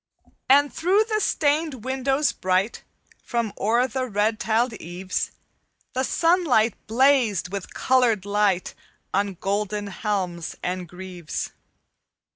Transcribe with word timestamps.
"And 0.49 0.73
through 0.73 1.03
the 1.09 1.19
stained 1.21 1.83
windows 1.85 2.31
bright, 2.31 2.81
From 3.23 3.53
o'er 3.59 3.87
the 3.87 4.07
red 4.07 4.39
tiled 4.39 4.73
eaves, 4.79 5.29
The 5.93 6.01
sunlight 6.03 6.73
blazed 6.87 7.51
with 7.51 7.75
colored 7.75 8.25
light 8.25 8.73
On 9.13 9.35
golden 9.35 9.85
helms 9.85 10.55
and 10.63 10.87
greaves. 10.89 11.51